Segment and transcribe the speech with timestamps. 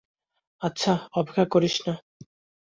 [0.61, 1.93] আমার অপেক্ষা করিস না।